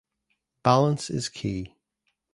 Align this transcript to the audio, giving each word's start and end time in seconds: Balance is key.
Balance 0.63 1.11
is 1.11 1.29
key. 1.29 1.75